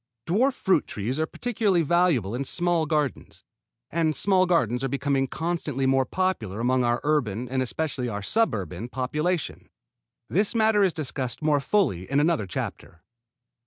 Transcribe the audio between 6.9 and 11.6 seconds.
urban, and especially our suburban, population. This matter is discussed more